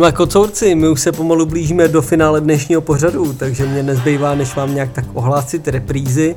No 0.02 0.08
a 0.08 0.12
kocourci, 0.12 0.74
my 0.74 0.88
už 0.88 1.00
se 1.00 1.12
pomalu 1.12 1.46
blížíme 1.46 1.88
do 1.88 2.02
finále 2.02 2.40
dnešního 2.40 2.80
pořadu, 2.80 3.32
takže 3.32 3.66
mě 3.66 3.82
nezbývá, 3.82 4.34
než 4.34 4.54
vám 4.54 4.74
nějak 4.74 4.92
tak 4.92 5.04
ohlásit 5.14 5.68
reprízy. 5.68 6.36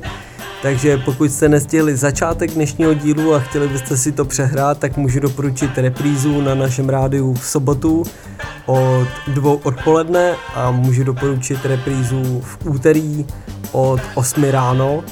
Takže 0.62 0.98
pokud 0.98 1.32
jste 1.32 1.48
nestihli 1.48 1.96
začátek 1.96 2.50
dnešního 2.50 2.94
dílu 2.94 3.34
a 3.34 3.38
chtěli 3.38 3.68
byste 3.68 3.96
si 3.96 4.12
to 4.12 4.24
přehrát, 4.24 4.78
tak 4.78 4.96
můžu 4.96 5.20
doporučit 5.20 5.78
reprízu 5.78 6.40
na 6.40 6.54
našem 6.54 6.88
rádiu 6.88 7.34
v 7.34 7.46
sobotu 7.46 8.04
od 8.66 9.08
dvou 9.28 9.60
odpoledne 9.62 10.34
a 10.54 10.70
můžu 10.70 11.04
doporučit 11.04 11.64
reprízu 11.64 12.40
v 12.40 12.58
úterý 12.66 13.26
od 13.72 14.00
8 14.14 14.44
ráno. 14.44 15.04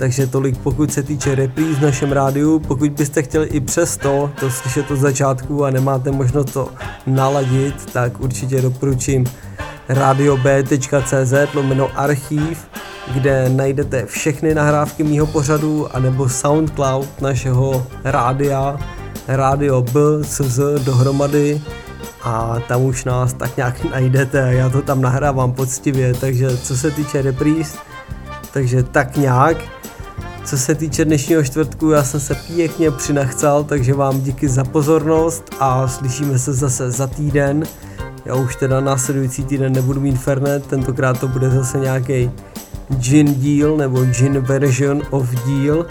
Takže 0.00 0.26
tolik 0.26 0.58
pokud 0.58 0.92
se 0.92 1.02
týče 1.02 1.34
repríz 1.34 1.78
v 1.78 1.82
našem 1.82 2.12
rádiu. 2.12 2.58
Pokud 2.58 2.90
byste 2.90 3.22
chtěli 3.22 3.46
i 3.46 3.60
přesto 3.60 4.30
to 4.40 4.50
slyšet 4.50 4.90
od 4.90 4.96
začátku 4.96 5.64
a 5.64 5.70
nemáte 5.70 6.10
možnost 6.10 6.52
to 6.52 6.68
naladit, 7.06 7.92
tak 7.92 8.20
určitě 8.20 8.62
doporučím 8.62 9.24
radiob.cz 9.88 11.54
lomeno 11.54 12.00
archív, 12.00 12.68
kde 13.14 13.48
najdete 13.48 14.06
všechny 14.06 14.54
nahrávky 14.54 15.02
mýho 15.02 15.26
pořadu, 15.26 15.96
anebo 15.96 16.28
Soundcloud 16.28 17.20
našeho 17.20 17.86
rádia, 18.04 18.78
Radio 19.28 19.82
B, 19.82 20.00
CZ 20.24 20.58
dohromady 20.84 21.62
a 22.22 22.56
tam 22.68 22.82
už 22.82 23.04
nás 23.04 23.32
tak 23.32 23.56
nějak 23.56 23.84
najdete, 23.84 24.48
já 24.52 24.68
to 24.68 24.82
tam 24.82 25.00
nahrávám 25.00 25.52
poctivě, 25.52 26.14
takže 26.14 26.56
co 26.56 26.76
se 26.76 26.90
týče 26.90 27.22
repríz, 27.22 27.76
takže 28.52 28.82
tak 28.82 29.16
nějak. 29.16 29.79
Co 30.44 30.58
se 30.58 30.74
týče 30.74 31.04
dnešního 31.04 31.44
čtvrtku, 31.44 31.90
já 31.90 32.04
jsem 32.04 32.20
se 32.20 32.34
pěkně 32.34 32.90
přinachcal, 32.90 33.64
takže 33.64 33.94
vám 33.94 34.20
díky 34.20 34.48
za 34.48 34.64
pozornost 34.64 35.44
a 35.60 35.88
slyšíme 35.88 36.38
se 36.38 36.52
zase 36.52 36.90
za 36.90 37.06
týden. 37.06 37.64
Já 38.24 38.34
už 38.34 38.56
teda 38.56 38.80
následující 38.80 39.44
týden 39.44 39.72
nebudu 39.72 40.00
mít 40.00 40.16
Fernet, 40.16 40.66
tentokrát 40.66 41.20
to 41.20 41.28
bude 41.28 41.50
zase 41.50 41.78
nějaký 41.78 42.30
gin 42.94 43.34
díl 43.34 43.76
nebo 43.76 44.04
gin 44.04 44.40
version 44.40 45.02
of 45.10 45.44
díl. 45.44 45.86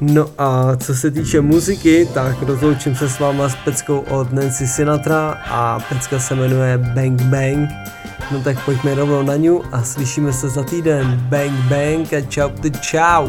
No 0.00 0.26
a 0.38 0.76
co 0.76 0.94
se 0.94 1.10
týče 1.10 1.40
muziky, 1.40 2.08
tak 2.14 2.42
rozloučím 2.42 2.96
se 2.96 3.08
s 3.08 3.18
váma 3.18 3.48
s 3.48 3.54
peckou 3.64 3.98
od 3.98 4.32
Nancy 4.32 4.66
Sinatra 4.66 5.38
a 5.50 5.80
pecka 5.88 6.18
se 6.18 6.34
jmenuje 6.34 6.78
Bang 6.78 7.22
Bang. 7.22 7.70
No 8.32 8.42
tak 8.42 8.64
pojďme 8.64 8.94
rovnou 8.94 9.22
na 9.22 9.36
ňu 9.36 9.62
a 9.72 9.82
slyšíme 9.82 10.32
se 10.32 10.48
za 10.48 10.62
týden. 10.62 11.20
Bang 11.28 11.52
bang 11.52 12.12
a 12.12 12.20
čau 12.20 12.48
ty 12.48 12.70
čau. 12.70 13.28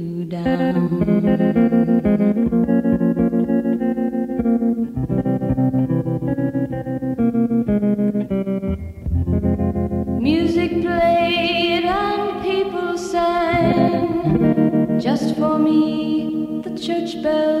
down. 0.31 0.87
Music 10.21 10.71
played 10.81 11.83
and 11.83 12.41
people 12.41 12.97
sang. 12.97 14.97
Just 14.99 15.35
for 15.35 15.59
me, 15.59 16.61
the 16.63 16.77
church 16.77 17.21
bells 17.21 17.60